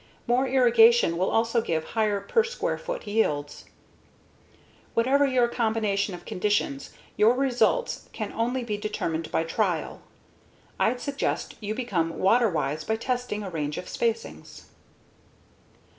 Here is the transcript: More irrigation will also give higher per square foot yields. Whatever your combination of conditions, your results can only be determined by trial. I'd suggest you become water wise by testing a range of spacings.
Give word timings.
More 0.25 0.47
irrigation 0.47 1.15
will 1.15 1.29
also 1.29 1.61
give 1.61 1.83
higher 1.93 2.19
per 2.21 2.43
square 2.43 2.79
foot 2.79 3.05
yields. 3.05 3.65
Whatever 4.95 5.27
your 5.27 5.47
combination 5.47 6.15
of 6.15 6.25
conditions, 6.25 6.89
your 7.17 7.35
results 7.35 8.09
can 8.11 8.31
only 8.33 8.63
be 8.63 8.77
determined 8.77 9.31
by 9.31 9.43
trial. 9.43 10.01
I'd 10.79 10.99
suggest 10.99 11.53
you 11.59 11.75
become 11.75 12.17
water 12.17 12.49
wise 12.49 12.83
by 12.83 12.95
testing 12.95 13.43
a 13.43 13.51
range 13.51 13.77
of 13.77 13.85
spacings. 13.87 14.69